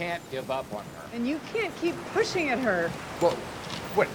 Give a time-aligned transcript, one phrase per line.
[0.00, 1.10] can't give up on her.
[1.12, 2.90] And you can't keep pushing at her.
[3.20, 3.32] Well,
[3.94, 4.08] what?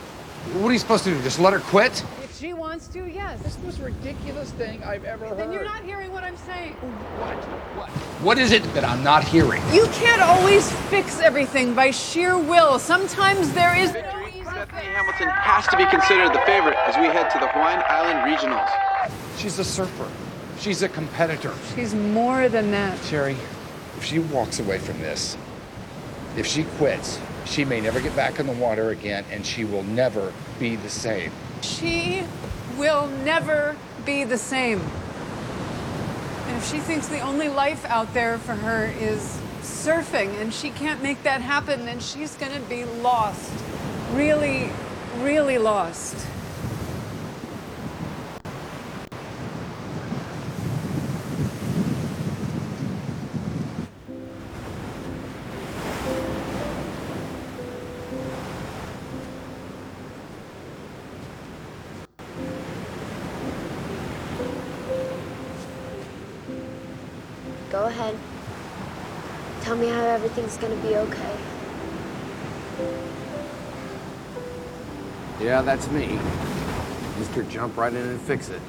[0.57, 1.21] What are you supposed to do?
[1.21, 2.03] Just let her quit?
[2.23, 3.39] If she wants to, yes.
[3.43, 5.37] This is the most ridiculous thing I've ever heard.
[5.37, 6.73] Then you're not hearing what I'm saying.
[6.73, 7.35] What?
[7.77, 7.89] What?
[8.25, 9.61] What is it that I'm not hearing?
[9.71, 12.79] You can't always fix everything by sheer will.
[12.79, 14.87] Sometimes there is no easy Bethany fix.
[14.87, 18.71] Hamilton has to be considered the favorite as we head to the Hawaiian Island Regionals.
[19.37, 20.09] She's a surfer.
[20.57, 21.53] She's a competitor.
[21.75, 22.99] She's more than that.
[23.03, 23.37] Cheri,
[23.97, 25.37] if she walks away from this,
[26.37, 29.83] if she quits, she may never get back in the water again and she will
[29.83, 31.31] never be the same.
[31.61, 32.23] She
[32.77, 34.79] will never be the same.
[36.47, 40.69] And if she thinks the only life out there for her is surfing and she
[40.69, 43.51] can't make that happen, then she's gonna be lost.
[44.13, 44.69] Really,
[45.19, 46.15] really lost.
[70.37, 71.37] Everything's gonna be okay.
[75.39, 76.19] Yeah, that's me.
[77.19, 77.47] Mr.
[77.49, 78.61] Jump right in and fix it.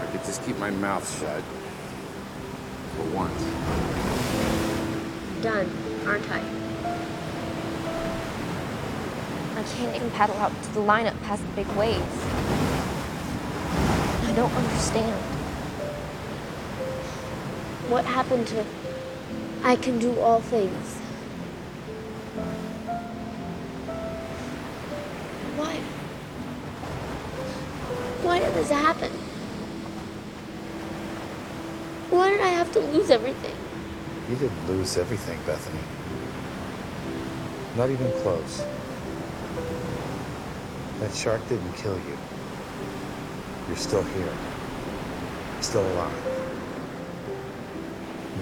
[0.00, 1.42] I could just keep my mouth shut.
[2.96, 3.42] For once.
[5.42, 5.70] Done,
[6.06, 6.40] aren't I?
[9.54, 12.02] I can't even paddle out to the lineup past the big waves.
[14.24, 15.31] I don't understand.
[17.88, 18.64] What happened to
[19.64, 20.96] I can do all things?
[25.56, 25.76] Why?
[28.22, 29.10] Why did this happen?
[32.10, 33.56] Why did I have to lose everything?
[34.28, 35.78] You didn't lose everything, Bethany.
[37.76, 38.64] Not even close.
[41.00, 42.18] That shark didn't kill you.
[43.68, 44.32] You're still here.
[45.60, 46.41] Still alive.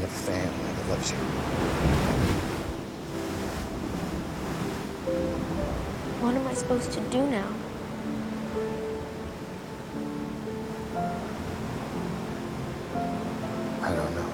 [0.02, 1.18] A family that loves you.
[6.22, 7.52] What am I supposed to do now?
[13.82, 14.30] I don't know.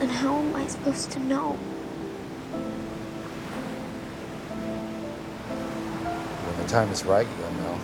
[0.00, 1.52] And how am I supposed to know?
[6.44, 7.80] When the time is right, you'll know.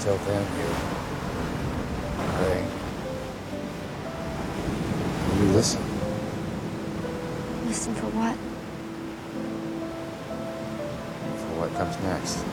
[0.00, 0.68] Till then, you
[2.38, 2.79] pray.
[5.40, 5.80] You listen.
[7.66, 8.36] Listen for what?
[11.38, 12.44] for what comes next.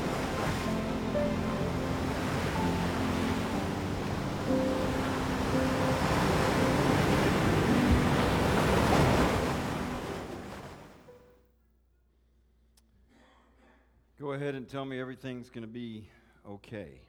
[14.17, 16.07] Go ahead and tell me everything's going to be
[16.47, 17.01] okay.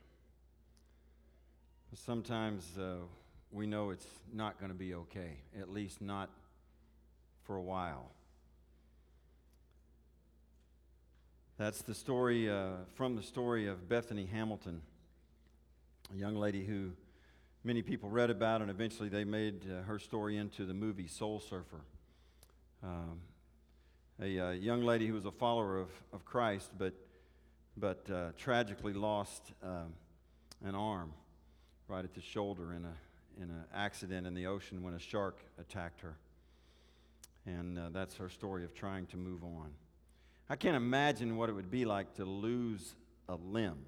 [1.95, 2.97] Sometimes uh,
[3.51, 6.31] we know it's not going to be okay, at least not
[7.45, 8.11] for a while.
[11.57, 14.81] That's the story uh, from the story of Bethany Hamilton,
[16.15, 16.91] a young lady who
[17.65, 21.41] many people read about, and eventually they made uh, her story into the movie Soul
[21.41, 21.81] Surfer.
[22.83, 23.21] Um,
[24.21, 26.93] a uh, young lady who was a follower of, of Christ, but,
[27.77, 29.95] but uh, tragically lost um,
[30.65, 31.13] an arm
[31.89, 32.95] right at the shoulder in, a,
[33.41, 36.17] in an accident in the ocean when a shark attacked her.
[37.47, 39.71] And uh, that's her story of trying to move on.
[40.51, 42.95] I can't imagine what it would be like to lose
[43.29, 43.79] a limb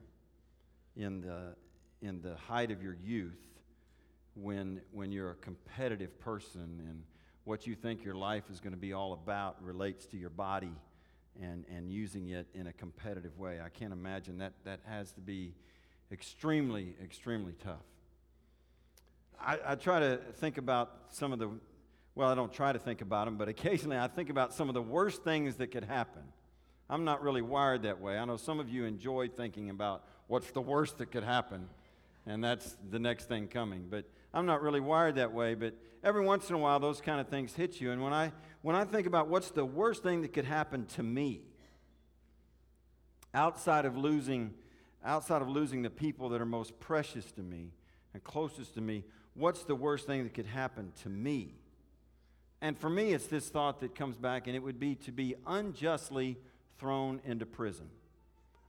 [0.97, 1.55] in the,
[2.03, 3.39] in the height of your youth
[4.35, 7.03] when, when you're a competitive person and
[7.45, 10.73] what you think your life is going to be all about relates to your body
[11.41, 13.61] and, and using it in a competitive way.
[13.65, 15.55] I can't imagine that that has to be
[16.13, 17.85] extremely, extremely tough.
[19.41, 21.51] I, I try to think about some of the,
[22.15, 24.75] well, I don't try to think about them, but occasionally I think about some of
[24.75, 26.23] the worst things that could happen.
[26.89, 28.19] I'm not really wired that way.
[28.19, 31.69] I know some of you enjoy thinking about what's the worst that could happen,
[32.27, 33.87] and that's the next thing coming.
[33.89, 34.05] But
[34.35, 35.55] I'm not really wired that way.
[35.55, 37.93] But every once in a while, those kind of things hit you.
[37.93, 38.33] And when I,
[38.63, 41.43] when I think about what's the worst thing that could happen to me,
[43.33, 44.53] outside of losing,
[45.05, 47.71] outside of losing the people that are most precious to me
[48.13, 49.05] and closest to me,
[49.41, 51.55] what's the worst thing that could happen to me?
[52.61, 55.35] And for me, it's this thought that comes back, and it would be to be
[55.47, 56.37] unjustly
[56.79, 57.89] thrown into prison.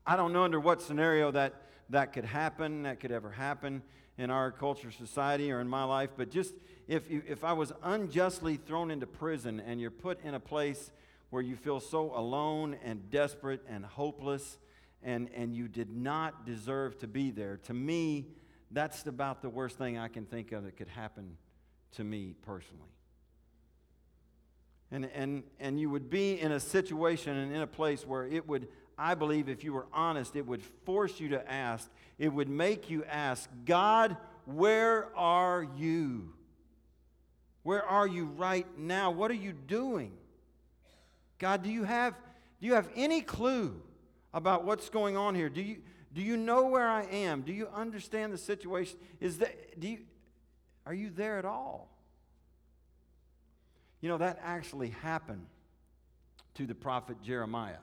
[0.08, 1.54] I don't know under what scenario that,
[1.90, 3.84] that could happen, that could ever happen.
[4.18, 6.54] in our culture, society, or in my life, but just
[6.88, 10.92] if, you, if I was unjustly thrown into prison and you're put in a place
[11.30, 14.58] where you feel so alone and desperate and hopeless
[15.02, 18.28] and, and you did not deserve to be there, to me,
[18.72, 21.38] that's about the worst thing I can think of that could happen
[21.94, 22.90] to me personally.
[24.92, 28.48] And, and, and you would be in a situation and in a place where it
[28.48, 32.50] would, I believe, if you were honest, it would force you to ask, it would
[32.50, 36.34] make you ask, God, where are you?
[37.64, 39.12] Where are you right now?
[39.12, 40.14] What are you doing?
[41.40, 42.14] God, do you have,
[42.60, 43.82] do you have any clue
[44.34, 45.50] about what's going on here?
[45.50, 45.78] Do you,
[46.14, 47.42] do you know where I am?
[47.42, 48.98] Do you understand the situation?
[49.20, 50.00] Is that, do you,
[50.86, 51.90] are you there at all?
[54.02, 55.46] You know, that actually happened
[56.56, 57.78] to the prophet Jeremiah.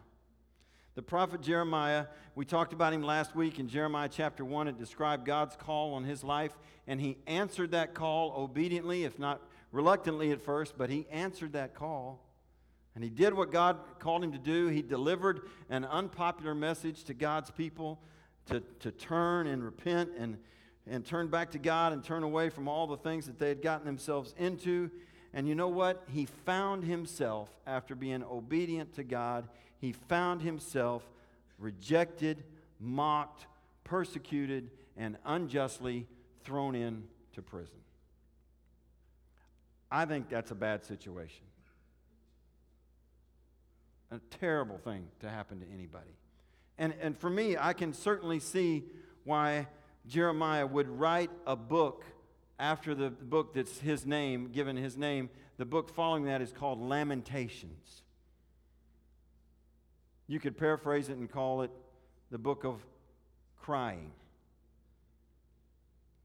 [0.94, 4.68] The prophet Jeremiah, we talked about him last week in Jeremiah chapter 1.
[4.68, 6.52] It described God's call on his life,
[6.86, 9.40] and he answered that call obediently, if not
[9.70, 12.24] reluctantly at first, but he answered that call.
[12.94, 14.66] And he did what God called him to do.
[14.66, 18.00] He delivered an unpopular message to God's people
[18.48, 20.38] to, to turn and repent and,
[20.86, 23.62] and turn back to God and turn away from all the things that they had
[23.62, 24.90] gotten themselves into.
[25.32, 26.04] And you know what?
[26.08, 29.48] He found himself, after being obedient to God,
[29.80, 31.02] he found himself
[31.58, 32.44] rejected,
[32.80, 33.46] mocked,
[33.84, 36.06] persecuted, and unjustly
[36.44, 37.78] thrown into prison.
[39.90, 41.44] I think that's a bad situation.
[44.10, 46.10] A terrible thing to happen to anybody.
[46.78, 48.84] And, and for me, I can certainly see
[49.24, 49.66] why
[50.06, 52.04] Jeremiah would write a book
[52.58, 55.28] after the book that's his name, given his name.
[55.58, 58.02] The book following that is called Lamentations.
[60.28, 61.70] You could paraphrase it and call it
[62.30, 62.84] the book of
[63.60, 64.12] crying.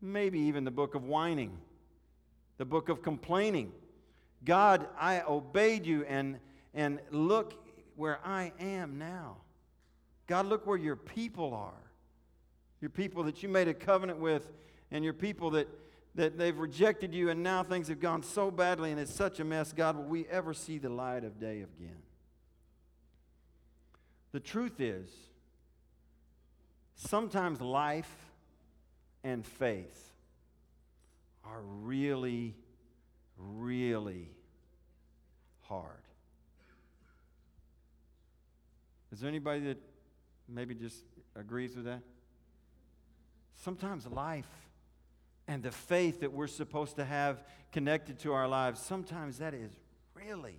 [0.02, 1.58] Maybe even the book of whining,
[2.58, 3.72] the book of complaining.
[4.44, 6.40] God, I obeyed you, and,
[6.74, 7.54] and look
[7.96, 9.38] where I am now.
[10.28, 11.74] God, look where your people are.
[12.82, 14.52] Your people that you made a covenant with,
[14.92, 15.68] and your people that,
[16.16, 19.44] that they've rejected you, and now things have gone so badly and it's such a
[19.44, 19.72] mess.
[19.72, 22.02] God, will we ever see the light of day again?
[24.34, 25.10] The truth is,
[26.96, 28.12] sometimes life
[29.24, 30.12] and faith
[31.46, 32.56] are really,
[33.38, 34.30] really
[35.62, 35.90] hard.
[39.12, 39.78] Is there anybody that
[40.48, 41.04] maybe just
[41.36, 42.02] agrees with that?
[43.56, 44.50] Sometimes life
[45.48, 49.72] and the faith that we're supposed to have connected to our lives, sometimes that is
[50.16, 50.58] really,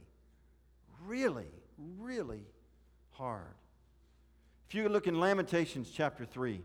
[1.06, 1.50] really,
[1.98, 2.44] really
[3.12, 3.54] hard.
[4.68, 6.62] If you look in Lamentations chapter 3,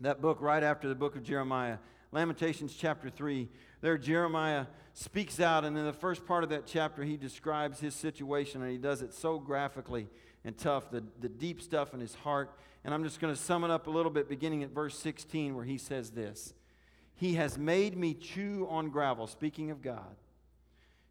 [0.00, 1.78] that book right after the book of Jeremiah,
[2.12, 3.48] Lamentations chapter 3,
[3.80, 7.94] there Jeremiah speaks out, and in the first part of that chapter, he describes his
[7.94, 10.08] situation, and he does it so graphically
[10.44, 12.50] and tough, the, the deep stuff in his heart.
[12.84, 15.54] And I'm just going to sum it up a little bit, beginning at verse 16,
[15.54, 16.54] where he says this
[17.14, 20.16] He has made me chew on gravel, speaking of God.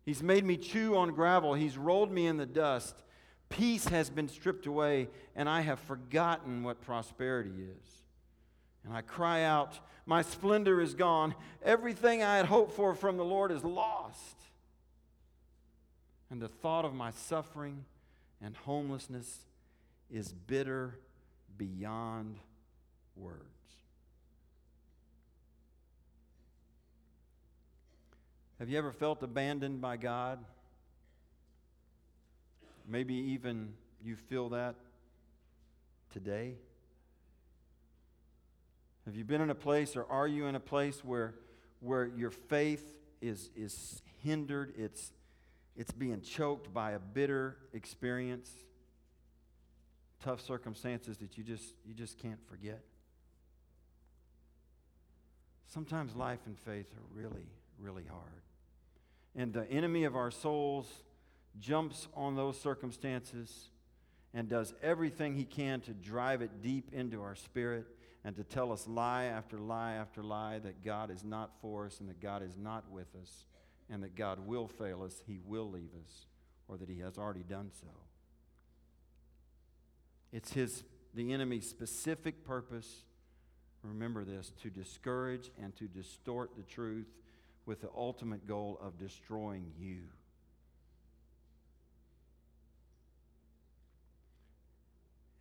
[0.04, 2.96] He's made me chew on gravel, He's rolled me in the dust.
[3.50, 8.04] Peace has been stripped away, and I have forgotten what prosperity is.
[8.86, 11.36] And I cry out, My splendor is gone.
[11.62, 14.38] Everything I had hoped for from the Lord is lost.
[16.30, 17.84] And the thought of my suffering
[18.44, 19.46] and homelessness
[20.10, 20.98] is bitter
[21.58, 22.38] beyond
[23.16, 23.46] words.
[28.60, 30.40] Have you ever felt abandoned by God?
[32.88, 34.76] Maybe even you feel that
[36.12, 36.56] today.
[39.06, 41.34] Have you been in a place or are you in a place where,
[41.80, 42.84] where your faith
[43.20, 44.74] is, is hindered?
[44.78, 45.12] It's,
[45.82, 48.52] it's being choked by a bitter experience,
[50.24, 52.84] tough circumstances that you just, you just can't forget.
[55.66, 57.48] Sometimes life and faith are really,
[57.80, 58.44] really hard.
[59.36, 60.86] And the enemy of our souls
[61.60, 63.70] jumps on those circumstances
[64.36, 67.88] and does everything he can to drive it deep into our spirit
[68.24, 72.00] and to tell us lie after lie after lie that God is not for us
[72.00, 73.46] and that God is not with us
[73.92, 76.26] and that God will fail us, He will leave us,
[76.68, 77.88] or that He has already done so.
[80.32, 80.84] It's His,
[81.14, 83.04] the enemy's specific purpose,
[83.84, 87.08] remember this, to discourage and to distort the truth
[87.66, 90.04] with the ultimate goal of destroying you.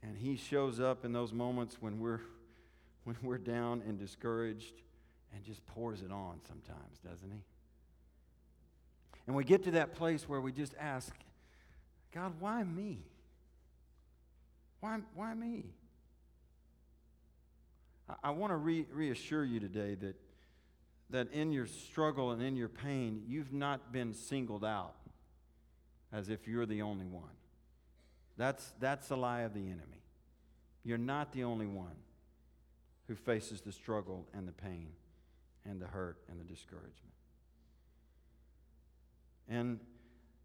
[0.03, 2.21] And he shows up in those moments when we're
[3.05, 4.83] when we're down and discouraged
[5.35, 7.43] and just pours it on sometimes, doesn't He?
[9.31, 11.15] And we get to that place where we just ask,
[12.13, 12.99] God, why me?
[14.81, 15.67] Why, why me?
[18.09, 20.17] I, I want to re- reassure you today that,
[21.11, 24.97] that in your struggle and in your pain, you've not been singled out
[26.13, 27.23] as if you're the only one.
[28.37, 30.03] That's, that's the lie of the enemy.
[30.83, 31.95] You're not the only one
[33.07, 34.89] who faces the struggle and the pain
[35.65, 37.15] and the hurt and the discouragement.
[39.51, 39.81] And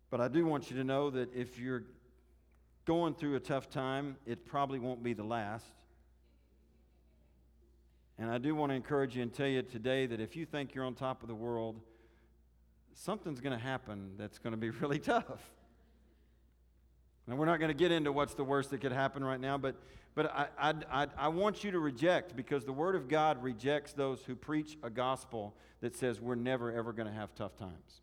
[0.10, 1.84] but I do want you to know that if you're
[2.86, 5.66] going through a tough time, it probably won't be the last.
[8.18, 10.74] And I do want to encourage you and tell you today that if you think
[10.74, 11.82] you're on top of the world,
[12.94, 15.42] something's going to happen that's going to be really tough.
[17.28, 19.58] Now, we're not going to get into what's the worst that could happen right now,
[19.58, 19.76] but,
[20.14, 23.94] but I, I, I, I want you to reject because the Word of God rejects
[23.94, 28.02] those who preach a gospel that says we're never, ever going to have tough times.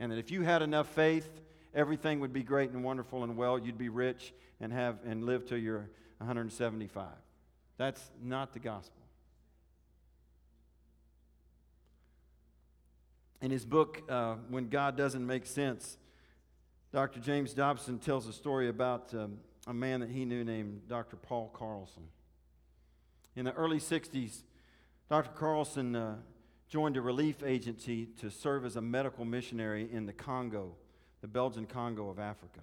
[0.00, 1.28] And that if you had enough faith,
[1.74, 3.58] everything would be great and wonderful and well.
[3.58, 5.88] You'd be rich and, have, and live till you're
[6.18, 7.06] 175.
[7.76, 9.02] That's not the gospel.
[13.42, 15.96] In his book, uh, When God Doesn't Make Sense,
[16.92, 17.20] Dr.
[17.20, 21.16] James Dobson tells a story about um, a man that he knew named Dr.
[21.16, 22.04] Paul Carlson.
[23.36, 24.42] In the early 60s,
[25.08, 25.30] Dr.
[25.34, 26.16] Carlson uh,
[26.70, 30.76] joined a relief agency to serve as a medical missionary in the Congo,
[31.20, 32.60] the Belgian Congo of Africa.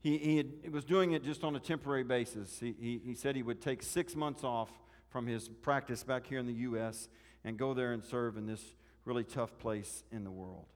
[0.00, 2.60] He, he, had, he was doing it just on a temporary basis.
[2.60, 4.70] He, he, he said he would take six months off
[5.08, 7.08] from his practice back here in the U.S.
[7.44, 8.62] and go there and serve in this
[9.06, 10.66] really tough place in the world.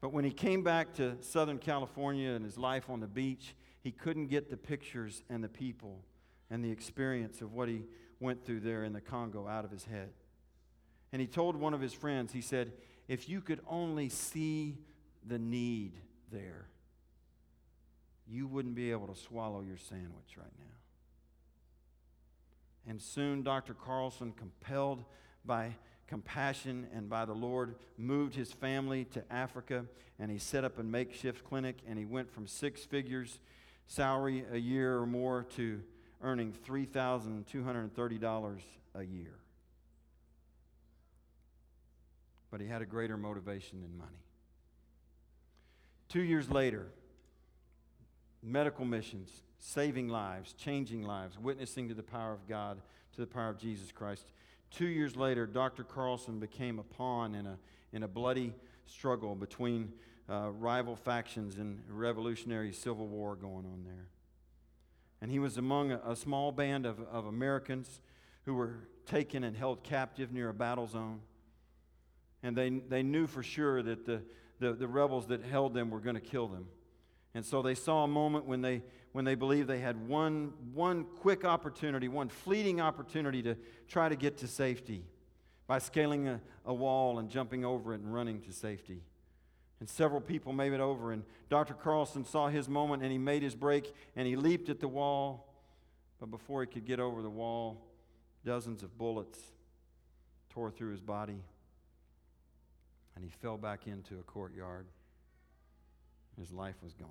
[0.00, 3.92] But when he came back to Southern California and his life on the beach, he
[3.92, 6.02] couldn't get the pictures and the people
[6.50, 7.82] and the experience of what he
[8.20, 10.10] went through there in the Congo out of his head.
[11.12, 12.72] And he told one of his friends, he said,
[13.06, 14.78] If you could only see
[15.26, 15.92] the need
[16.30, 16.66] there,
[18.26, 20.64] you wouldn't be able to swallow your sandwich right now.
[22.88, 23.74] And soon, Dr.
[23.74, 25.04] Carlson, compelled
[25.44, 25.76] by
[26.06, 29.86] compassion and by the Lord, moved his family to Africa
[30.18, 33.38] and he set up a makeshift clinic and he went from six figures
[33.86, 35.82] salary a year or more to
[36.22, 38.60] earning $3,230
[38.94, 39.41] a year.
[42.52, 44.22] But he had a greater motivation than money.
[46.08, 46.86] Two years later,
[48.42, 52.80] medical missions, saving lives, changing lives, witnessing to the power of God,
[53.14, 54.26] to the power of Jesus Christ.
[54.70, 55.82] Two years later, Dr.
[55.82, 57.58] Carlson became a pawn in a,
[57.92, 58.52] in a bloody
[58.86, 59.92] struggle between
[60.28, 64.08] uh, rival factions and revolutionary civil war going on there.
[65.22, 68.00] And he was among a, a small band of, of Americans
[68.44, 71.20] who were taken and held captive near a battle zone.
[72.42, 74.22] And they, they knew for sure that the,
[74.58, 76.66] the, the rebels that held them were going to kill them.
[77.34, 78.82] And so they saw a moment when they,
[79.12, 83.56] when they believed they had one, one quick opportunity, one fleeting opportunity to
[83.88, 85.04] try to get to safety
[85.66, 89.02] by scaling a, a wall and jumping over it and running to safety.
[89.80, 91.74] And several people made it over, and Dr.
[91.74, 95.48] Carlson saw his moment and he made his break and he leaped at the wall.
[96.20, 97.82] But before he could get over the wall,
[98.44, 99.40] dozens of bullets
[100.50, 101.40] tore through his body
[103.14, 104.86] and he fell back into a courtyard.
[106.38, 107.08] His life was gone.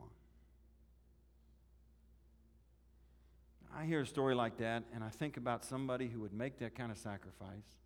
[3.75, 6.75] I hear a story like that, and I think about somebody who would make that
[6.75, 7.77] kind of sacrifice,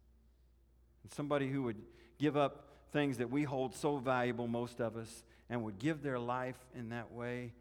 [1.04, 1.78] and somebody who would
[2.18, 6.18] give up things that we hold so valuable, most of us, and would give their
[6.18, 7.54] life in that way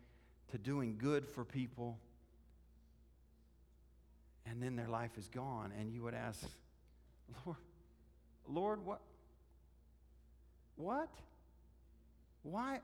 [0.52, 1.98] to doing good for people.
[4.46, 6.46] And then their life is gone, and you would ask,
[7.44, 7.58] Lord,
[8.48, 9.00] Lord, what?
[10.76, 11.10] What?
[12.42, 12.80] Why?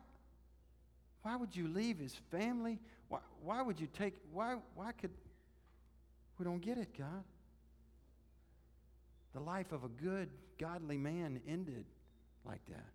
[1.22, 2.78] Why would you leave his family?
[3.08, 5.10] Why, why would you take, why, why could,
[6.38, 7.24] we don't get it, God.
[9.34, 10.28] The life of a good,
[10.58, 11.84] godly man ended
[12.44, 12.86] like that.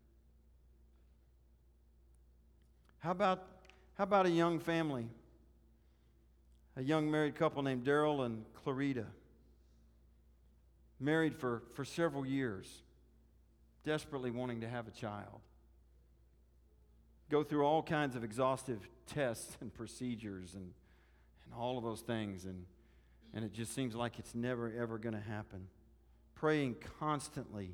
[3.00, 3.44] How about,
[3.98, 5.08] how about a young family?
[6.76, 9.06] A young married couple named Daryl and Clarita.
[11.00, 12.82] Married for, for several years,
[13.86, 15.42] desperately wanting to have a child
[17.30, 20.72] go through all kinds of exhaustive tests and procedures and,
[21.46, 22.66] and all of those things, and,
[23.34, 25.68] and it just seems like it's never, ever going to happen.
[26.36, 27.72] Praying constantly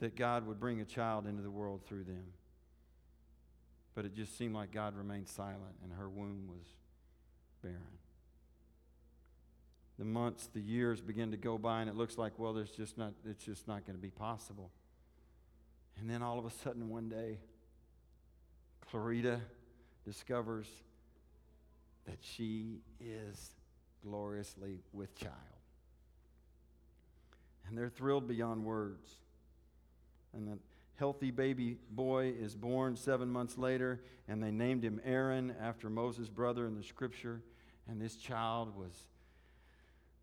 [0.00, 2.24] that God would bring a child into the world through them.
[3.94, 6.66] But it just seemed like God remained silent, and her womb was
[7.62, 7.78] barren.
[9.98, 12.98] the months, the years begin to go by, and it looks like, well, there's just
[12.98, 14.70] not, it's just not going to be possible.
[15.98, 17.38] And then all of a sudden, one day,
[18.90, 19.40] Clarita
[20.04, 20.66] discovers
[22.06, 23.50] that she is
[24.02, 25.34] gloriously with child.
[27.68, 29.08] And they're thrilled beyond words.
[30.34, 30.58] And the
[30.96, 36.28] healthy baby boy is born seven months later, and they named him Aaron after Moses'
[36.28, 37.40] brother in the scripture.
[37.88, 38.92] And this child was,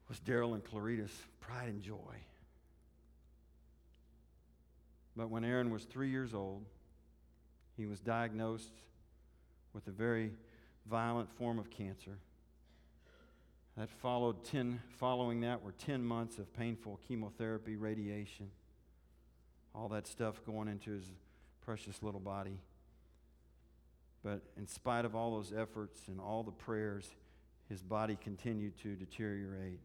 [0.08, 1.96] was Daryl and Clarita's pride and joy.
[5.16, 6.66] But when Aaron was three years old,
[7.76, 8.74] he was diagnosed
[9.74, 10.32] with a very
[10.90, 12.18] violent form of cancer.
[13.78, 18.52] That followed 10, following that were 10 months of painful chemotherapy, radiation,
[19.74, 21.06] all that stuff going into his
[21.62, 22.60] precious little body.
[24.24, 27.10] But in spite of all those efforts and all the prayers,
[27.70, 29.80] his body continued to deteriorate.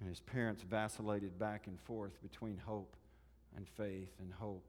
[0.00, 2.96] And his parents vacillated back and forth between hope
[3.56, 4.64] and faith and hope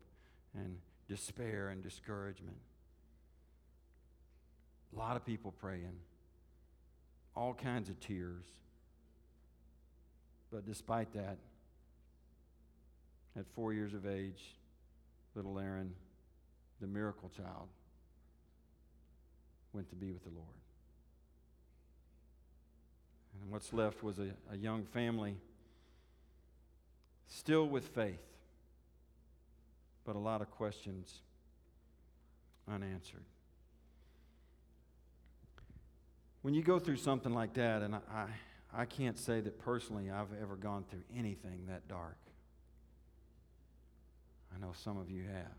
[0.54, 2.58] and despair and discouragement.
[4.94, 5.96] A lot of people praying,
[7.36, 8.46] all kinds of tears.
[10.52, 11.38] But despite that,
[13.38, 14.56] at four years of age,
[15.36, 15.94] little Aaron,
[16.82, 17.70] the miracle child,
[19.72, 20.48] went to be with the Lord.
[23.42, 25.38] And what's left was a, a young family
[27.28, 28.20] still with faith,
[30.06, 31.22] but a lot of questions
[32.68, 33.24] unanswered.
[36.42, 38.28] When you go through something like that, and I,
[38.74, 42.18] I, can't say that personally I've ever gone through anything that dark.
[44.56, 45.52] I know some of you have.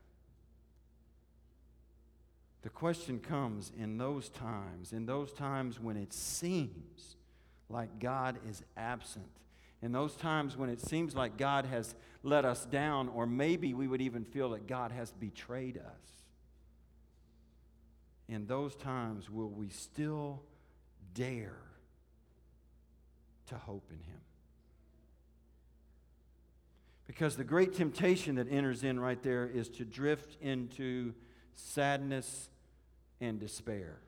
[2.63, 7.17] The question comes in those times, in those times when it seems
[7.69, 9.31] like God is absent,
[9.83, 13.89] in those times when it seems like God has let us down, or maybe we
[13.89, 16.23] would even feel that God has betrayed us.
[18.29, 20.43] In those times, will we still
[21.15, 21.59] dare
[23.49, 24.21] to hope in Him?
[27.07, 31.13] Because the great temptation that enters in right there is to drift into
[31.57, 32.49] sadness
[33.21, 33.99] and despair.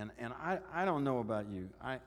[0.00, 1.68] And, and I, I don't know about you.
[1.82, 1.98] I,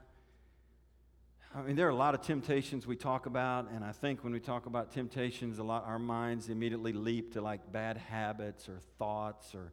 [1.54, 4.34] I mean, there are a lot of temptations we talk about, and I think when
[4.34, 8.80] we talk about temptations, a lot our minds immediately leap to like bad habits or
[8.98, 9.72] thoughts or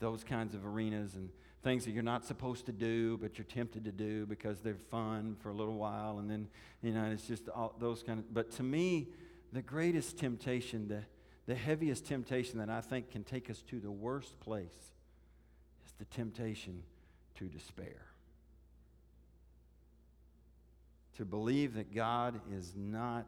[0.00, 1.30] those kinds of arenas and
[1.62, 5.34] things that you're not supposed to do, but you're tempted to do because they're fun
[5.40, 6.48] for a little while, and then
[6.82, 8.34] you know it's just all those kind of.
[8.34, 9.08] But to me,
[9.50, 11.04] the greatest temptation, the
[11.46, 14.92] the heaviest temptation that I think can take us to the worst place,
[15.86, 16.82] is the temptation
[17.42, 18.06] to despair.
[21.16, 23.26] To believe that God is not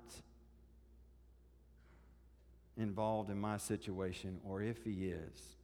[2.77, 5.57] involved in my situation, or if He is,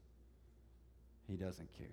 [1.28, 1.86] He doesn't care.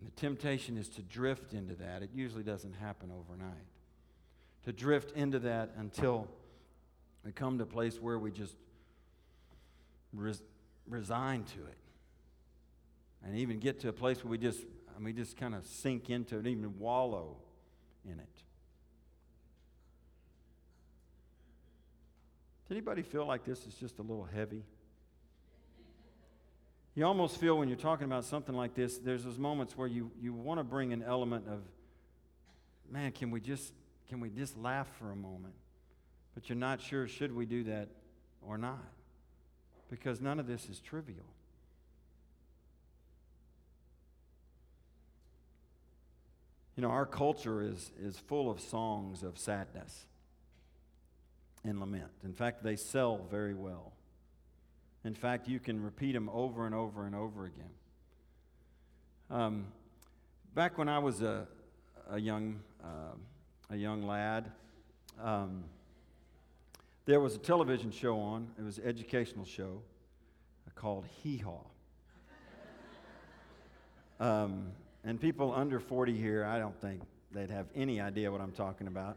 [0.00, 2.02] And the temptation is to drift into that.
[2.02, 3.52] It usually doesn't happen overnight.
[4.64, 6.26] To drift into that until
[7.24, 8.54] we come to a place where we just
[10.12, 10.42] res-
[10.88, 11.76] resign to it
[13.24, 14.64] and even get to a place where we just
[15.00, 17.36] we just kind of sink into it, even wallow
[18.04, 18.28] in it.
[22.62, 24.62] Does anybody feel like this is just a little heavy?
[26.94, 30.10] You almost feel when you're talking about something like this, there's those moments where you,
[30.20, 31.62] you want to bring an element of,
[32.90, 33.72] man, can we just
[34.08, 35.54] can we just laugh for a moment?
[36.34, 37.88] But you're not sure should we do that
[38.42, 38.92] or not.
[39.88, 41.24] Because none of this is trivial.
[46.82, 50.04] You know, our culture is, is full of songs of sadness
[51.62, 52.10] and lament.
[52.24, 53.92] In fact, they sell very well.
[55.04, 57.70] In fact, you can repeat them over and over and over again.
[59.30, 59.66] Um,
[60.56, 61.46] back when I was a,
[62.10, 63.14] a, young, uh,
[63.70, 64.50] a young lad,
[65.22, 65.62] um,
[67.04, 68.48] there was a television show on.
[68.58, 69.82] It was an educational show
[70.74, 71.60] called Hee Haw.
[74.18, 74.72] Um,
[75.04, 78.86] and people under 40 here, I don't think they'd have any idea what I'm talking
[78.86, 79.16] about.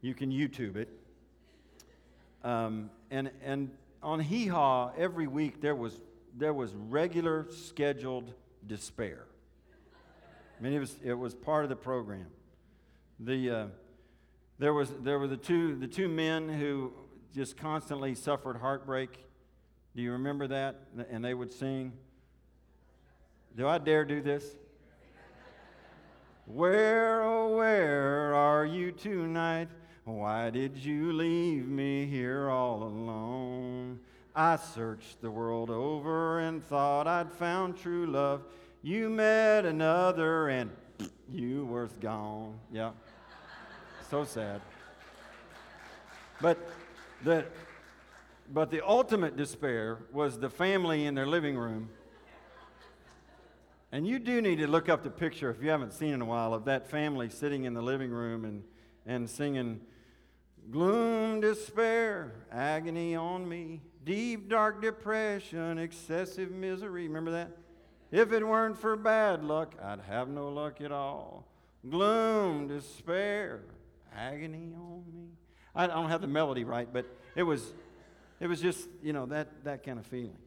[0.00, 0.88] You can YouTube it.
[2.44, 3.70] Um, and, and
[4.02, 6.00] on Hee Haw, every week there was,
[6.36, 8.32] there was regular scheduled
[8.66, 9.24] despair.
[10.58, 12.26] I mean, it was, it was part of the program.
[13.18, 13.66] The, uh,
[14.58, 16.92] there, was, there were the two, the two men who
[17.34, 19.26] just constantly suffered heartbreak.
[19.96, 20.80] Do you remember that?
[21.10, 21.92] And they would sing.
[23.56, 24.44] Do I dare do this?
[26.46, 29.68] Where, oh, where are you tonight?
[30.04, 34.00] Why did you leave me here all alone?
[34.34, 38.42] I searched the world over and thought I'd found true love.
[38.82, 40.70] You met another and
[41.30, 42.58] you were gone.
[42.72, 42.90] Yeah.
[44.10, 44.60] So sad.
[46.40, 46.58] But
[47.22, 47.44] the,
[48.52, 51.88] but the ultimate despair was the family in their living room.
[53.92, 56.24] And you do need to look up the picture, if you haven't seen in a
[56.24, 58.64] while, of that family sitting in the living room and,
[59.04, 59.82] and singing,
[60.70, 67.06] Gloom, despair, agony on me, deep, dark depression, excessive misery.
[67.06, 67.50] Remember that?
[68.10, 71.46] If it weren't for bad luck, I'd have no luck at all.
[71.88, 73.62] Gloom, despair,
[74.14, 75.28] agony on me.
[75.74, 77.72] I don't have the melody right, but it was,
[78.40, 80.38] it was just, you know, that, that kind of feeling.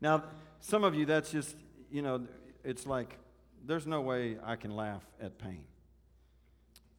[0.00, 0.24] Now,
[0.60, 1.56] some of you, that's just,
[1.90, 2.26] you know,
[2.64, 3.18] it's like,
[3.66, 5.64] there's no way I can laugh at pain.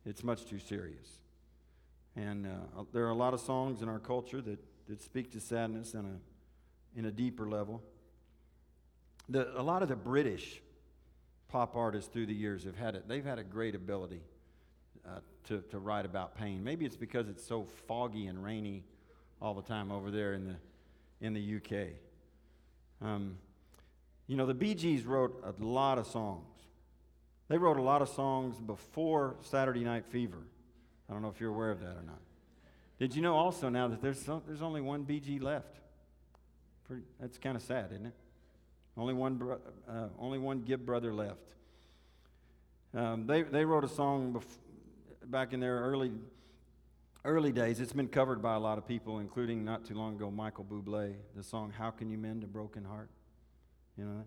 [0.06, 1.10] It's much too serious.
[2.15, 5.39] And uh, there are a lot of songs in our culture that, that speak to
[5.39, 7.82] sadness in a, in a deeper level.
[9.28, 10.62] The, a lot of the British
[11.48, 13.08] pop artists through the years have had it.
[13.08, 14.21] They've had a great ability
[15.06, 16.63] uh, to, to write about pain.
[16.63, 18.84] Maybe it's because it's so foggy and rainy
[19.41, 20.56] all the time over there in the,
[21.21, 21.88] in the UK.
[23.02, 23.38] Um,
[24.28, 26.48] you know, the Bee Gees wrote a lot of songs.
[27.48, 30.42] They wrote a lot of songs before Saturday Night Fever.
[31.10, 32.20] I don't know if you're aware of that or not.
[32.98, 35.80] Did you know also now that there's, some, there's only one Bee Gee left?
[36.88, 38.14] Pretty, that's kind of sad, isn't it?
[38.98, 39.60] Only one, bro,
[39.90, 41.54] uh, only one Gibb brother left.
[42.94, 46.12] Um, they, they wrote a song bef- back in their early,
[47.26, 47.82] early days.
[47.82, 51.16] It's been covered by a lot of people, including not too long ago Michael Bublé.
[51.36, 53.10] The song "How Can You Mend a Broken Heart."
[53.97, 54.25] You know,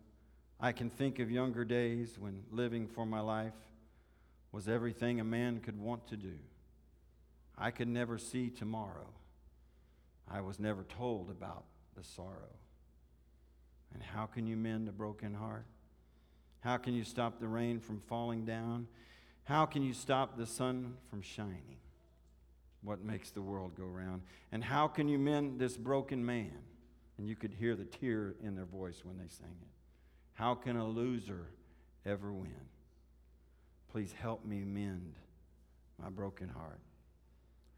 [0.60, 3.52] I can think of younger days when living for my life
[4.50, 6.34] was everything a man could want to do.
[7.56, 9.08] I could never see tomorrow.
[10.30, 11.64] I was never told about
[11.96, 12.54] the sorrow.
[13.92, 15.66] And how can you mend a broken heart?
[16.60, 18.88] How can you stop the rain from falling down?
[19.44, 21.76] How can you stop the sun from shining?
[22.82, 24.22] What makes the world go round?
[24.52, 26.52] And how can you mend this broken man?
[27.18, 29.68] And you could hear the tear in their voice when they sang it.
[30.34, 31.48] How can a loser
[32.06, 32.54] ever win?
[33.90, 35.14] Please help me mend
[36.00, 36.80] my broken heart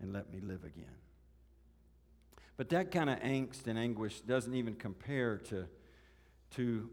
[0.01, 0.85] and let me live again.
[2.59, 5.67] But that kind of angst and anguish doesn't even compare to,
[6.57, 6.91] to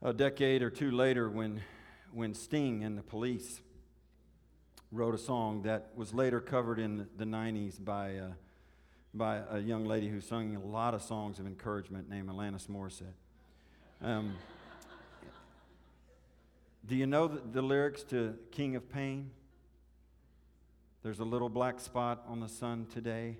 [0.00, 1.60] a decade or two later when,
[2.12, 3.60] when Sting and the Police
[4.92, 8.28] wrote a song that was later covered in the 90s by, uh,
[9.14, 13.14] by a young lady who sung a lot of songs of encouragement named Alanis Morissette.
[14.02, 14.34] Um,
[16.86, 19.30] do you know the, the lyrics to King of Pain?
[21.02, 23.36] There's a little black spot on the sun today.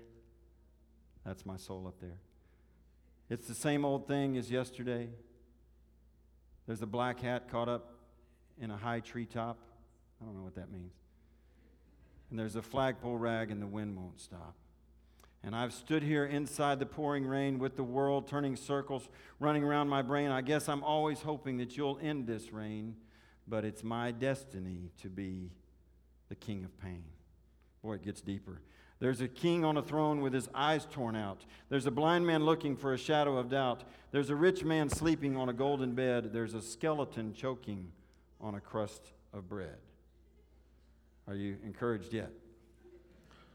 [1.25, 2.19] That's my soul up there.
[3.29, 5.09] It's the same old thing as yesterday.
[6.67, 7.95] There's a black hat caught up
[8.59, 9.57] in a high treetop.
[10.21, 10.93] I don't know what that means.
[12.29, 14.55] And there's a flagpole rag, and the wind won't stop.
[15.43, 19.89] And I've stood here inside the pouring rain with the world turning circles, running around
[19.89, 20.31] my brain.
[20.31, 22.95] I guess I'm always hoping that you'll end this rain,
[23.45, 25.51] but it's my destiny to be
[26.29, 27.03] the king of pain.
[27.83, 28.61] Boy, it gets deeper.
[28.99, 31.43] There's a king on a throne with his eyes torn out.
[31.67, 33.83] There's a blind man looking for a shadow of doubt.
[34.11, 36.31] There's a rich man sleeping on a golden bed.
[36.31, 37.91] There's a skeleton choking
[38.39, 39.75] on a crust of bread.
[41.27, 42.31] Are you encouraged yet?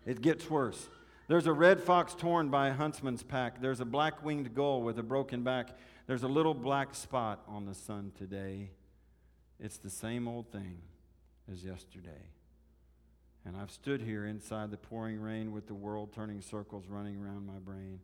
[0.05, 0.89] It gets worse.
[1.29, 3.61] There's a red fox torn by a huntsman's pack.
[3.61, 5.77] There's a black winged gull with a broken back.
[6.07, 8.71] There's a little black spot on the sun today.
[9.61, 10.79] It's the same old thing
[11.53, 12.31] as yesterday.
[13.45, 17.47] And I've stood here inside the pouring rain with the world turning circles running around
[17.47, 18.01] my brain.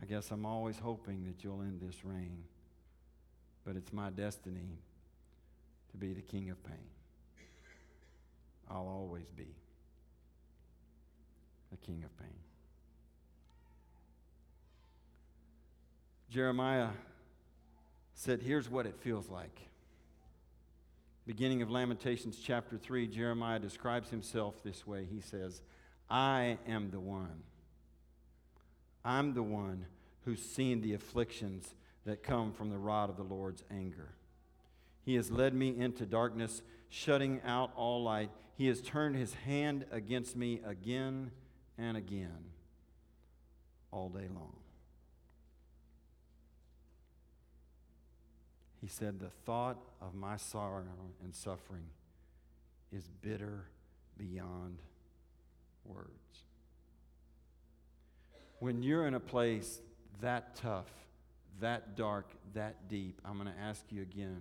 [0.00, 2.44] I guess I'm always hoping that you'll end this rain.
[3.64, 4.80] But it's my destiny
[5.92, 6.90] to be the king of pain.
[8.70, 9.56] I'll always be
[11.70, 12.49] the king of pain.
[16.30, 16.90] Jeremiah
[18.14, 19.68] said, Here's what it feels like.
[21.26, 25.06] Beginning of Lamentations chapter 3, Jeremiah describes himself this way.
[25.10, 25.60] He says,
[26.08, 27.42] I am the one.
[29.04, 29.86] I'm the one
[30.24, 34.14] who's seen the afflictions that come from the rod of the Lord's anger.
[35.02, 38.30] He has led me into darkness, shutting out all light.
[38.54, 41.32] He has turned his hand against me again
[41.76, 42.44] and again,
[43.90, 44.59] all day long.
[48.80, 50.84] He said, The thought of my sorrow
[51.22, 51.86] and suffering
[52.92, 53.66] is bitter
[54.16, 54.78] beyond
[55.84, 56.08] words.
[58.58, 59.80] When you're in a place
[60.20, 60.90] that tough,
[61.60, 64.40] that dark, that deep, I'm going to ask you again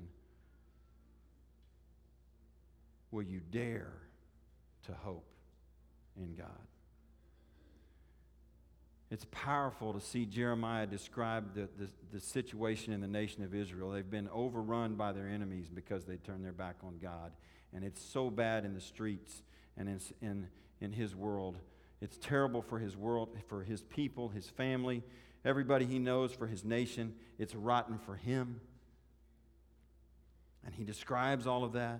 [3.11, 3.91] will you dare
[4.85, 5.25] to hope
[6.15, 6.68] in God?
[9.11, 13.89] It's powerful to see Jeremiah describe the, the, the, situation in the nation of Israel.
[13.89, 17.31] They've been overrun by their enemies because they turned their back on God.
[17.73, 19.41] And it's so bad in the streets
[19.77, 20.47] and in, in,
[20.79, 21.57] in his world.
[22.01, 25.03] It's terrible for his world, for his people, his family,
[25.43, 27.15] everybody he knows, for his nation.
[27.39, 28.61] It's rotten for him.
[30.63, 31.99] And he describes all of that.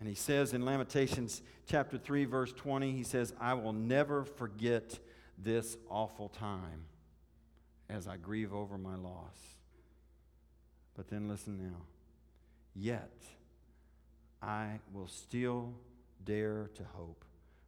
[0.00, 4.98] And he says in Lamentations chapter 3, verse 20, he says, I will never forget
[5.38, 6.86] this awful time
[7.88, 9.36] as I grieve over my loss.
[10.96, 11.82] But then listen now.
[12.74, 13.22] Yet
[14.42, 15.74] I will still
[16.24, 17.24] dare to hope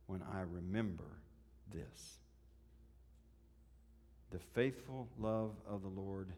[0.07, 1.19] when I remember
[1.73, 2.19] this.
[4.31, 6.33] The faithful love of the Lord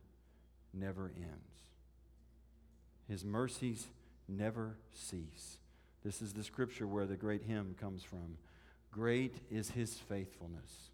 [0.75, 1.63] never ends,
[3.09, 3.87] His mercies
[4.29, 5.59] never cease.
[6.05, 8.37] This is the scripture where the great hymn comes from.
[8.93, 10.91] Great is His faithfulness,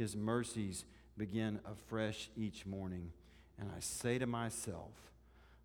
[0.00, 0.86] His mercies
[1.18, 3.12] begin afresh each morning.
[3.58, 4.92] And I say to myself,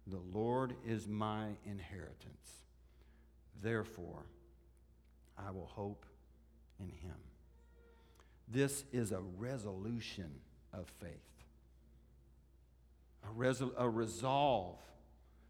[0.08, 2.65] The Lord is my inheritance.
[3.63, 4.26] Therefore,
[5.38, 6.06] I will hope
[6.82, 7.15] in him.
[8.50, 10.32] This is a resolution
[10.74, 11.13] of faith,
[13.24, 14.80] a, resol- a resolve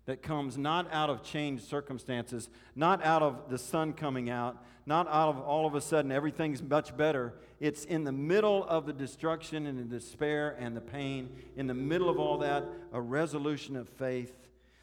[0.06, 5.08] that comes not out of changed circumstances, not out of the sun coming out, not
[5.08, 7.34] out of all of a sudden everything's much better.
[7.60, 11.74] It's in the middle of the destruction and the despair and the pain, in the
[11.74, 14.34] middle of all that, a resolution of faith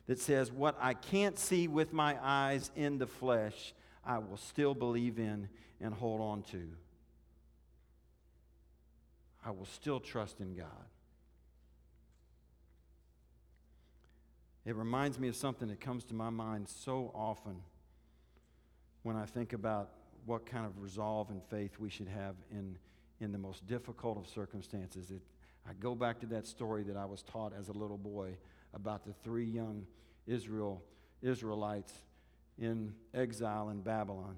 [0.06, 4.74] that says, What I can't see with my eyes in the flesh, I will still
[4.74, 5.48] believe in
[5.80, 6.68] and hold on to.
[9.44, 10.66] I will still trust in God.
[14.64, 17.56] It reminds me of something that comes to my mind so often
[19.02, 19.90] when I think about
[20.24, 22.78] what kind of resolve and faith we should have in,
[23.20, 25.10] in the most difficult of circumstances.
[25.10, 25.20] It,
[25.68, 28.36] I go back to that story that I was taught as a little boy
[28.72, 29.84] about the three young
[30.26, 30.82] Israel,
[31.22, 31.92] Israelites
[32.56, 34.36] in exile in Babylon.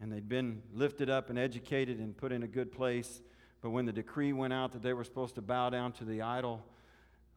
[0.00, 3.20] And they'd been lifted up and educated and put in a good place.
[3.60, 6.22] But when the decree went out that they were supposed to bow down to the
[6.22, 6.64] idol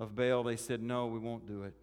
[0.03, 1.73] of Baal, they said, No, we won't do it.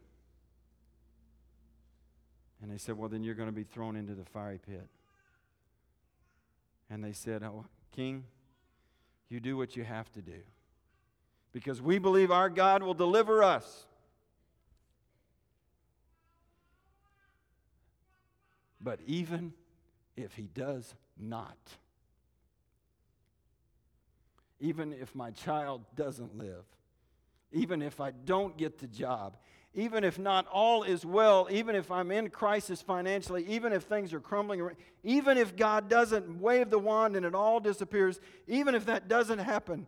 [2.62, 4.86] And they said, Well, then you're going to be thrown into the fiery pit.
[6.88, 8.24] And they said, Oh, King,
[9.28, 10.40] you do what you have to do.
[11.52, 13.86] Because we believe our God will deliver us.
[18.80, 19.52] But even
[20.16, 21.58] if he does not,
[24.60, 26.64] even if my child doesn't live,
[27.52, 29.36] even if I don't get the job,
[29.74, 34.12] even if not all is well, even if I'm in crisis financially, even if things
[34.12, 34.70] are crumbling,
[35.04, 39.38] even if God doesn't wave the wand and it all disappears, even if that doesn't
[39.38, 39.86] happen,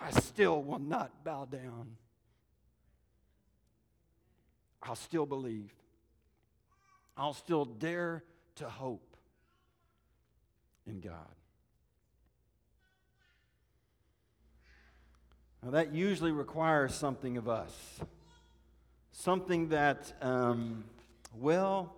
[0.00, 1.96] I still will not bow down.
[4.82, 5.72] I'll still believe.
[7.16, 8.24] I'll still dare
[8.56, 9.16] to hope
[10.86, 11.14] in God.
[15.62, 17.72] Now, that usually requires something of us.
[19.12, 20.84] Something that, um,
[21.38, 21.94] well,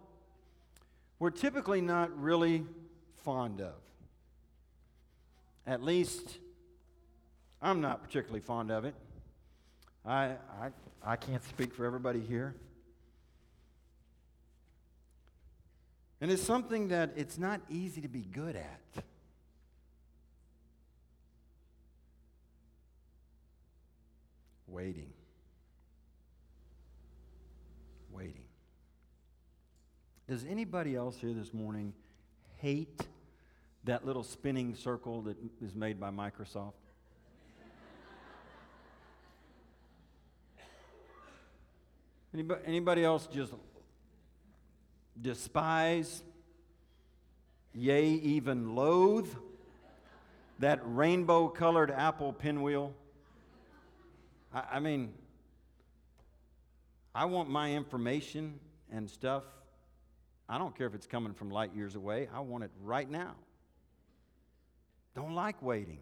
[1.19, 2.65] we're typically not really
[3.25, 3.75] fond of.
[5.67, 6.39] At least,
[7.63, 8.95] I'm not particularly fond of it.
[10.05, 10.71] I, I,
[11.03, 12.55] I can't speak for everybody here.
[16.21, 19.05] And it's something that it's not easy to be good at.
[24.75, 25.13] Waiting.
[28.11, 28.43] Waiting.
[30.29, 31.93] Does anybody else here this morning
[32.57, 33.01] hate
[33.85, 36.73] that little spinning circle that is made by Microsoft?
[42.35, 43.55] Anybody, anybody else just
[45.23, 46.25] despise,
[47.73, 49.33] yea, even loathe
[50.59, 52.93] that rainbow colored Apple pinwheel?
[54.55, 55.13] I, I mean,
[57.15, 59.43] I want my information and stuff.
[60.49, 63.35] I don't care if it's coming from light years away, I want it right now.
[65.15, 66.01] Don't like waiting.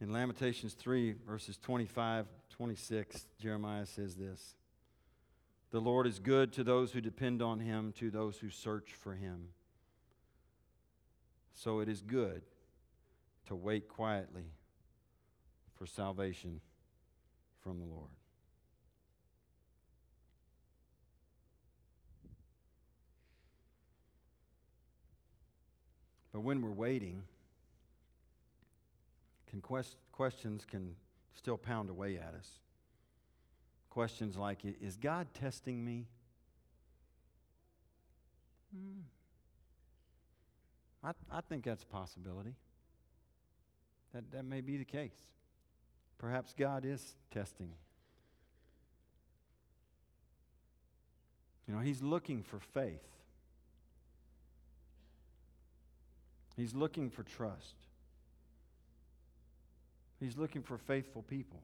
[0.00, 4.54] In Lamentations 3, verses 25, 26, Jeremiah says this
[5.70, 9.14] The Lord is good to those who depend on him, to those who search for
[9.14, 9.48] him.
[11.56, 12.42] So it is good
[13.46, 14.44] to wait quietly
[15.74, 16.60] for salvation
[17.62, 18.10] from the Lord.
[26.30, 27.22] But when we're waiting,
[29.48, 30.94] can quest- questions can
[31.34, 32.60] still pound away at us.
[33.88, 36.04] Questions like, is God testing me?
[38.74, 39.00] Hmm.
[41.06, 42.56] I, I think that's a possibility.
[44.12, 45.14] That, that may be the case.
[46.18, 47.70] Perhaps God is testing.
[51.68, 53.06] You know, He's looking for faith,
[56.56, 57.74] He's looking for trust.
[60.18, 61.60] He's looking for faithful people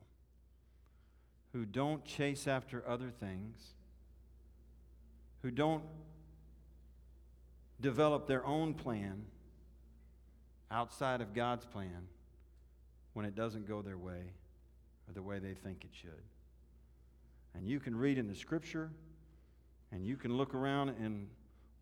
[1.55, 3.57] who don't chase after other things,
[5.41, 5.83] who don't
[7.81, 9.23] develop their own plan
[10.73, 12.09] outside of God's plan
[13.13, 14.33] when it doesn't go their way
[15.09, 16.11] or the way they think it should.
[17.55, 18.91] And you can read in the scripture,
[19.91, 21.29] and you can look around in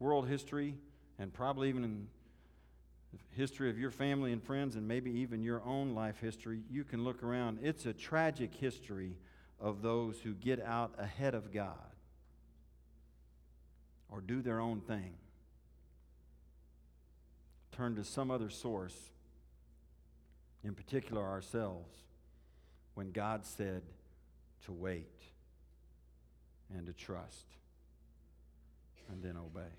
[0.00, 0.74] world history,
[1.18, 2.08] and probably even in
[3.12, 6.62] the history of your family and friends, and maybe even your own life history.
[6.70, 7.58] You can look around.
[7.62, 9.16] It's a tragic history
[9.60, 11.76] of those who get out ahead of God
[14.08, 15.14] or do their own thing,
[17.80, 18.94] turn to some other source,
[20.62, 21.96] in particular ourselves
[22.92, 23.80] when God said
[24.66, 25.22] to wait
[26.76, 27.46] and to trust
[29.10, 29.72] and then obey.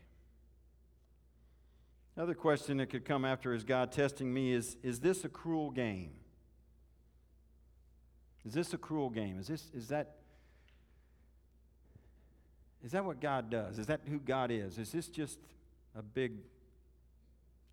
[2.15, 5.69] Another question that could come after is God testing me is Is this a cruel
[5.69, 6.13] game?
[8.43, 9.37] Is this a cruel game?
[9.39, 10.15] Is, this, is, that,
[12.83, 13.77] is that what God does?
[13.77, 14.79] Is that who God is?
[14.79, 15.37] Is this just
[15.95, 16.39] a big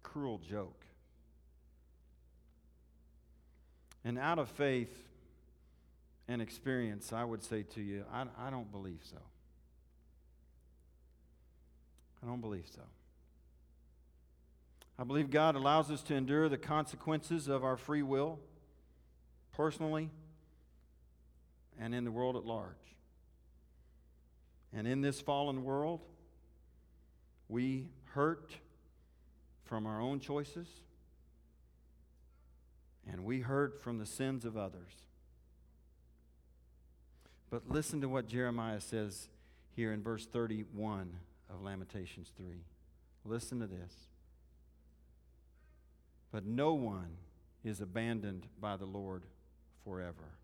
[0.02, 0.84] cruel joke?
[4.04, 5.08] And out of faith,
[6.28, 9.16] and experience, I would say to you, I, I don't believe so.
[12.22, 12.82] I don't believe so.
[14.98, 18.40] I believe God allows us to endure the consequences of our free will,
[19.52, 20.10] personally
[21.80, 22.74] and in the world at large.
[24.72, 26.00] And in this fallen world,
[27.48, 28.52] we hurt
[29.68, 30.66] from our own choices,
[33.06, 34.92] and we hurt from the sins of others.
[37.50, 39.28] But listen to what Jeremiah says
[39.76, 41.10] here in verse 31
[41.50, 42.46] of Lamentations 3.
[43.24, 43.94] Listen to this.
[46.32, 47.16] But no one
[47.62, 49.24] is abandoned by the Lord
[49.84, 50.34] forever.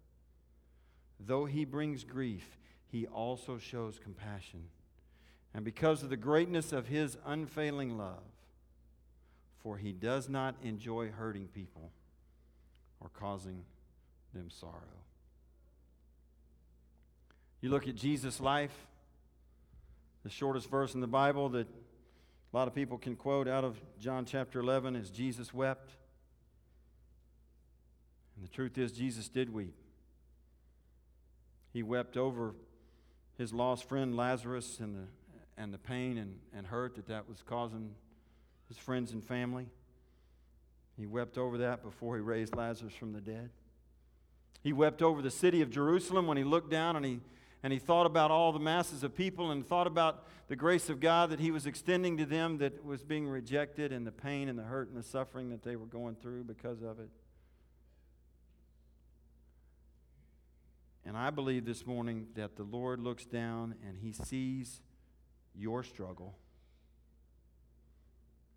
[1.19, 2.59] Though he brings grief,
[2.91, 4.69] he also shows compassion.
[5.55, 8.23] And because of the greatness of his unfailing love,
[9.64, 11.90] for he does not enjoy hurting people
[13.00, 13.64] or causing
[14.35, 14.74] them sorrow.
[17.62, 18.74] You look at Jesus' life,
[20.22, 23.81] the shortest verse in the Bible that a lot of people can quote out of
[23.98, 25.96] John chapter 11 is Jesus wept.
[28.37, 29.74] And the truth is, Jesus did weep.
[31.72, 32.55] He wept over
[33.38, 35.07] his lost friend Lazarus and the,
[35.57, 37.94] and the pain and, and hurt that that was causing
[38.68, 39.66] his friends and family.
[40.96, 43.50] He wept over that before he raised Lazarus from the dead.
[44.62, 47.20] He wept over the city of Jerusalem when he looked down and he
[47.64, 51.00] and he thought about all the masses of people and thought about the grace of
[51.00, 54.59] God that he was extending to them that was being rejected and the pain and
[54.59, 57.09] the hurt and the suffering that they were going through because of it.
[61.07, 64.83] And I believe this morning that the Lord looks down and he sees
[65.55, 66.37] your struggle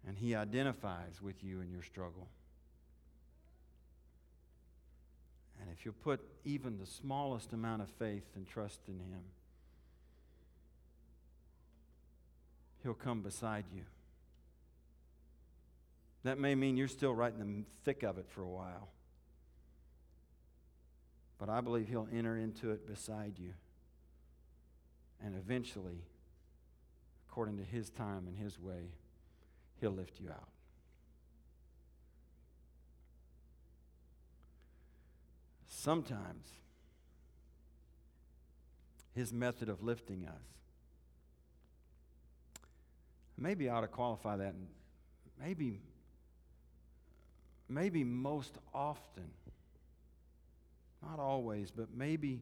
[0.07, 2.27] and he identifies with you in your struggle.
[5.59, 9.21] And if you'll put even the smallest amount of faith and trust in Him,
[12.83, 13.81] He'll come beside you.
[16.23, 18.89] That may mean you're still right in the thick of it for a while.
[21.39, 23.53] But I believe He'll enter into it beside you.
[25.23, 26.03] And eventually,
[27.27, 28.91] according to His time and His way,
[29.79, 30.49] He'll lift you out.
[35.67, 36.47] Sometimes
[39.17, 40.43] his method of lifting us.
[43.35, 44.53] Maybe I ought to qualify that.
[45.41, 45.81] Maybe,
[47.67, 49.31] maybe most often,
[51.01, 52.41] not always, but maybe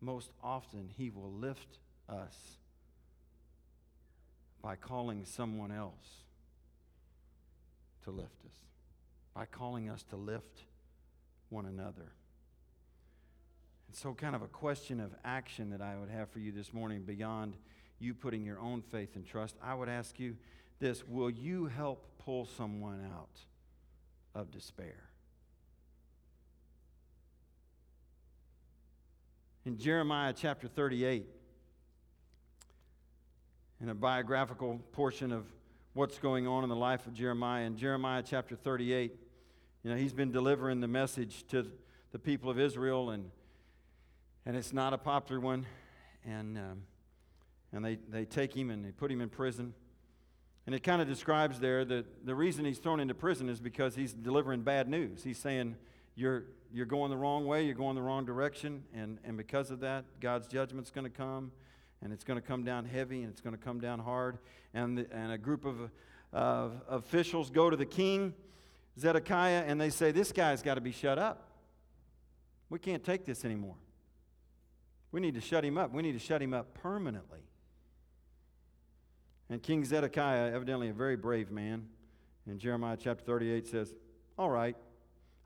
[0.00, 1.78] most often, He will lift
[2.08, 2.36] us
[4.62, 6.22] by calling someone else
[8.04, 8.54] to lift us,
[9.34, 10.64] by calling us to lift
[11.48, 12.12] one another.
[13.88, 16.72] And so, kind of a question of action that I would have for you this
[16.72, 17.56] morning beyond
[17.98, 20.36] you putting your own faith and trust, I would ask you
[20.80, 23.38] this Will you help pull someone out
[24.34, 25.08] of despair?
[29.64, 31.24] In Jeremiah chapter 38,
[33.80, 35.44] in a biographical portion of
[35.94, 39.12] what's going on in the life of Jeremiah, in Jeremiah chapter 38,
[39.82, 41.66] you know, he's been delivering the message to
[42.12, 43.30] the people of Israel, and,
[44.46, 45.66] and it's not a popular one.
[46.24, 46.82] And, um,
[47.74, 49.74] and they, they take him and they put him in prison.
[50.66, 53.94] And it kind of describes there that the reason he's thrown into prison is because
[53.94, 55.22] he's delivering bad news.
[55.22, 55.76] He's saying,
[56.14, 59.80] you're, you're going the wrong way, you're going the wrong direction, and, and because of
[59.80, 61.50] that, God's judgment's going to come,
[62.02, 64.38] and it's going to come down heavy, and it's going to come down hard.
[64.74, 65.90] And, the, and a group of,
[66.32, 68.34] of officials go to the king,
[68.98, 71.48] Zedekiah, and they say, This guy's got to be shut up.
[72.68, 73.76] We can't take this anymore.
[75.12, 75.92] We need to shut him up.
[75.92, 77.40] We need to shut him up permanently.
[79.50, 81.86] And King Zedekiah, evidently a very brave man,
[82.46, 83.94] in Jeremiah chapter 38 says,
[84.38, 84.76] All right,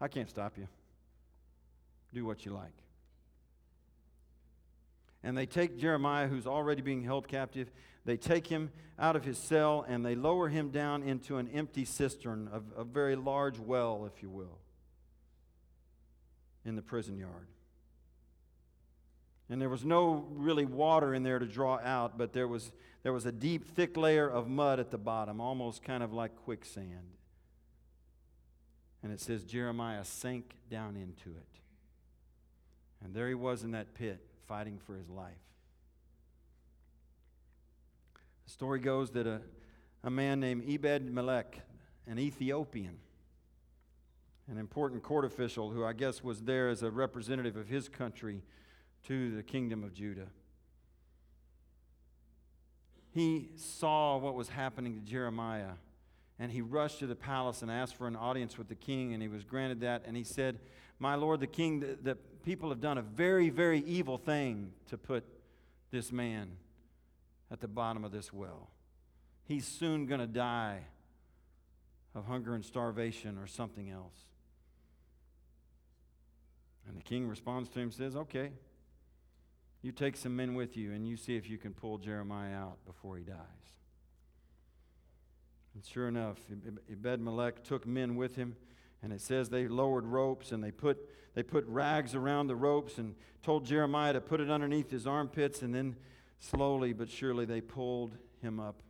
[0.00, 0.68] I can't stop you.
[2.14, 2.72] Do what you like.
[5.27, 7.72] And they take Jeremiah, who's already being held captive,
[8.05, 11.85] they take him out of his cell and they lower him down into an empty
[11.85, 14.61] cistern, a, a very large well, if you will,
[16.64, 17.49] in the prison yard.
[19.51, 22.70] And there was no really water in there to draw out, but there was,
[23.03, 26.37] there was a deep, thick layer of mud at the bottom, almost kind of like
[26.45, 27.16] quicksand.
[29.03, 31.61] And it says Jeremiah sank down into it.
[33.05, 35.34] And there he was in that pit, fighting for his life.
[38.44, 39.40] The story goes that a,
[40.05, 41.61] a man named Ebed Melech,
[42.07, 42.99] an Ethiopian,
[44.49, 48.42] an important court official who I guess was there as a representative of his country
[49.05, 50.28] to the kingdom of Judah.
[53.12, 55.72] He saw what was happening to Jeremiah
[56.39, 59.22] and he rushed to the palace and asked for an audience with the king, and
[59.22, 60.03] he was granted that.
[60.07, 60.59] And he said,
[60.99, 62.14] My lord, the king, the, the
[62.45, 65.24] people have done a very, very evil thing to put
[65.91, 66.51] this man
[67.51, 68.70] at the bottom of this well.
[69.45, 70.80] He's soon going to die
[72.14, 74.16] of hunger and starvation or something else.
[76.87, 78.51] And the king responds to him says, Okay,
[79.82, 82.78] you take some men with you and you see if you can pull Jeremiah out
[82.87, 83.37] before he dies.
[85.77, 86.39] And sure enough,
[86.91, 88.57] Ebed Melech took men with him,
[89.03, 90.97] and it says they lowered ropes and they put,
[91.35, 95.61] they put rags around the ropes and told Jeremiah to put it underneath his armpits,
[95.61, 95.97] and then
[96.39, 98.83] slowly but surely they pulled him up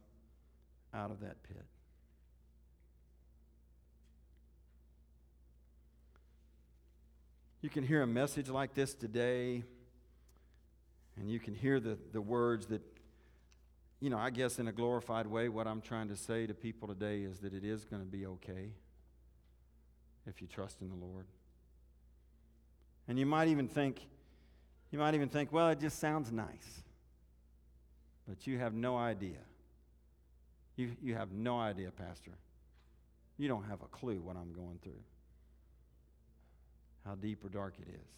[0.94, 1.64] out of that pit.
[7.62, 9.64] You can hear a message like this today,
[11.16, 12.80] and you can hear the, the words that
[14.06, 16.86] you know, I guess in a glorified way, what I'm trying to say to people
[16.86, 18.70] today is that it is going to be okay
[20.28, 21.26] if you trust in the Lord.
[23.08, 24.06] And you might even think,
[24.92, 26.84] you might even think, well, it just sounds nice.
[28.28, 29.38] But you have no idea.
[30.76, 32.38] You, you have no idea, Pastor.
[33.38, 35.02] You don't have a clue what I'm going through,
[37.04, 38.08] how deep or dark it is.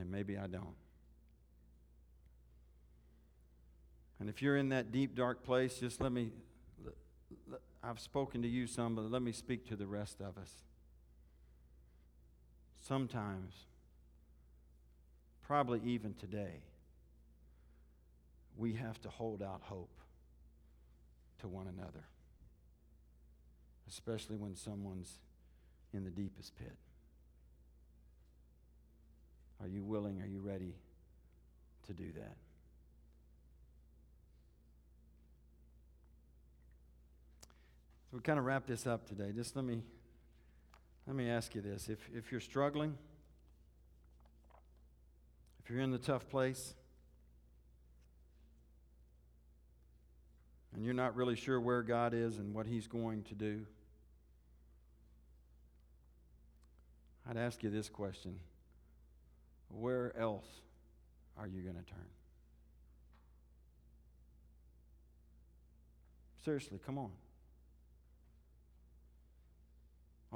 [0.00, 0.76] And maybe I don't.
[4.18, 6.30] And if you're in that deep, dark place, just let me,
[7.82, 10.50] I've spoken to you some, but let me speak to the rest of us.
[12.86, 13.54] Sometimes,
[15.42, 16.62] probably even today,
[18.56, 20.00] we have to hold out hope
[21.40, 22.04] to one another,
[23.88, 25.18] especially when someone's
[25.92, 26.76] in the deepest pit.
[29.60, 30.20] Are you willing?
[30.22, 30.74] Are you ready
[31.86, 32.36] to do that?
[38.16, 39.30] We kind of wrap this up today.
[39.34, 39.82] Just let me
[41.06, 41.90] let me ask you this.
[41.90, 42.96] If if you're struggling,
[45.62, 46.74] if you're in the tough place,
[50.74, 53.66] and you're not really sure where God is and what He's going to do,
[57.28, 58.38] I'd ask you this question
[59.68, 60.46] Where else
[61.36, 62.08] are you going to turn?
[66.42, 67.10] Seriously, come on.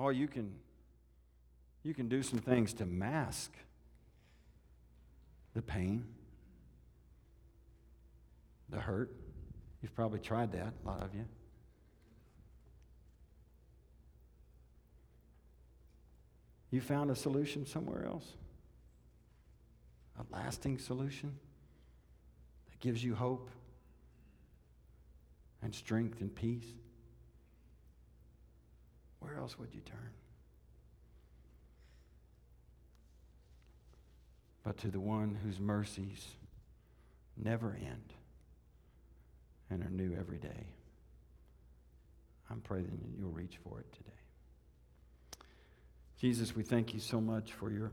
[0.00, 0.54] All you can
[1.82, 3.52] You can do some things to mask
[5.54, 6.04] the pain,
[8.68, 9.10] the hurt.
[9.82, 11.24] You've probably tried that, a lot of you.
[16.70, 18.34] You found a solution somewhere else?
[20.18, 21.34] A lasting solution
[22.68, 23.50] that gives you hope
[25.62, 26.66] and strength and peace?
[29.20, 30.10] Where else would you turn?
[34.62, 36.36] But to the one whose mercies
[37.36, 38.12] never end
[39.70, 40.66] and are new every day.
[42.50, 44.10] I'm praying that you'll reach for it today.
[46.20, 47.92] Jesus, we thank you so much for your,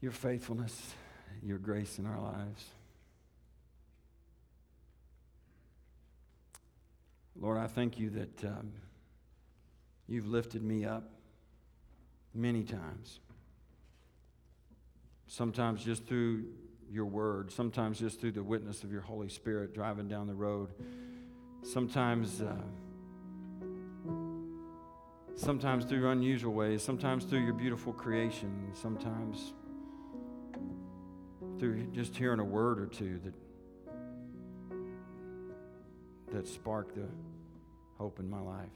[0.00, 0.94] your faithfulness,
[1.42, 2.66] your grace in our lives.
[7.42, 8.70] Lord, I thank you that um,
[10.06, 11.10] you've lifted me up
[12.32, 13.18] many times.
[15.26, 16.44] Sometimes just through
[16.88, 20.68] your word, sometimes just through the witness of your Holy Spirit driving down the road,
[21.64, 22.40] sometimes.
[22.40, 22.54] Uh,
[25.34, 29.54] sometimes through unusual ways, sometimes through your beautiful creation, sometimes
[31.58, 33.34] through just hearing a word or two that
[36.42, 37.06] that sparked the
[37.98, 38.68] hope in my life.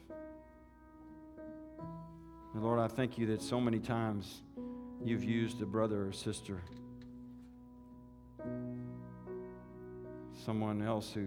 [2.55, 4.43] And Lord, I thank you that so many times
[5.05, 6.62] you've used a brother or sister,
[10.45, 11.27] someone else who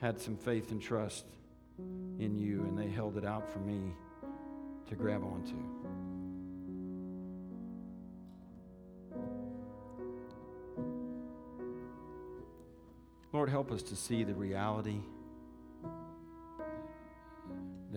[0.00, 1.24] had some faith and trust
[2.20, 3.80] in you, and they held it out for me
[4.88, 5.56] to grab onto.
[13.32, 15.00] Lord, help us to see the reality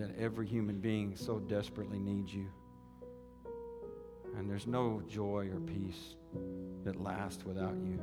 [0.00, 2.46] that every human being so desperately needs you.
[4.38, 6.14] And there's no joy or peace
[6.84, 8.00] that lasts without you.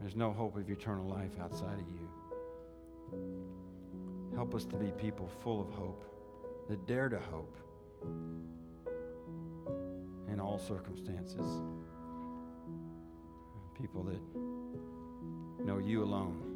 [0.00, 2.08] There's no hope of eternal life outside of you.
[4.36, 6.04] Help us to be people full of hope
[6.68, 7.56] that dare to hope
[10.32, 11.60] in all circumstances.
[13.76, 14.20] People that
[15.66, 16.51] know you alone